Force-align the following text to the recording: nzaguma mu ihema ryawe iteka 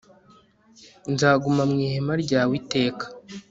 nzaguma 1.13 1.61
mu 1.69 1.77
ihema 1.85 2.13
ryawe 2.23 2.53
iteka 2.61 3.05